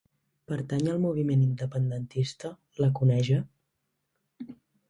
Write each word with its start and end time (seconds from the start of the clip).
Pertany 0.51 0.87
al 0.93 1.01
moviment 1.03 1.43
independentista 1.47 2.51
la 2.85 2.91
coneja? 3.01 3.41